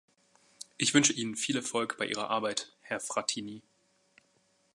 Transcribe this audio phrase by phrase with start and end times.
[0.79, 3.61] Ich wünsche Ihnen viel Erfolg bei Ihrer Arbeit, Herr Frattini.